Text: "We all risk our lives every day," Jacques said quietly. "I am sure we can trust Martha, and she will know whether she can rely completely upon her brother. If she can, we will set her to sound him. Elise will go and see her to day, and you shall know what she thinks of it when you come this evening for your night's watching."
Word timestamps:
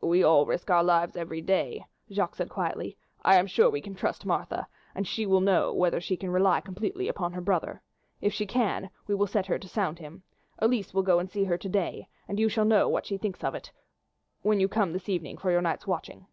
"We 0.00 0.22
all 0.22 0.46
risk 0.46 0.70
our 0.70 0.84
lives 0.84 1.16
every 1.16 1.40
day," 1.40 1.84
Jacques 2.08 2.36
said 2.36 2.48
quietly. 2.48 2.96
"I 3.24 3.34
am 3.34 3.48
sure 3.48 3.68
we 3.68 3.80
can 3.80 3.96
trust 3.96 4.24
Martha, 4.24 4.68
and 4.94 5.04
she 5.04 5.26
will 5.26 5.40
know 5.40 5.72
whether 5.74 6.00
she 6.00 6.16
can 6.16 6.30
rely 6.30 6.60
completely 6.60 7.08
upon 7.08 7.32
her 7.32 7.40
brother. 7.40 7.82
If 8.20 8.32
she 8.32 8.46
can, 8.46 8.90
we 9.08 9.16
will 9.16 9.26
set 9.26 9.46
her 9.46 9.58
to 9.58 9.68
sound 9.68 9.98
him. 9.98 10.22
Elise 10.60 10.94
will 10.94 11.02
go 11.02 11.18
and 11.18 11.28
see 11.28 11.42
her 11.42 11.58
to 11.58 11.68
day, 11.68 12.06
and 12.28 12.38
you 12.38 12.48
shall 12.48 12.64
know 12.64 12.88
what 12.88 13.04
she 13.06 13.18
thinks 13.18 13.42
of 13.42 13.56
it 13.56 13.72
when 14.42 14.60
you 14.60 14.68
come 14.68 14.92
this 14.92 15.08
evening 15.08 15.38
for 15.38 15.50
your 15.50 15.60
night's 15.60 15.88
watching." 15.88 16.28